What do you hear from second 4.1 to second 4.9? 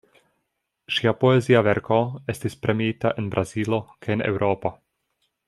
en Eŭropo.